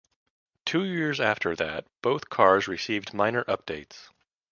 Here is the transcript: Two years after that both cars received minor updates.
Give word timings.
Two 0.65 0.83
years 0.83 1.19
after 1.19 1.55
that 1.55 1.85
both 2.01 2.27
cars 2.31 2.67
received 2.67 3.13
minor 3.13 3.43
updates. 3.43 4.09